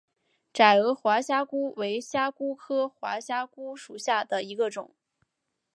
[0.51, 4.95] 窄额滑虾蛄为虾蛄科滑虾蛄属下的一个种。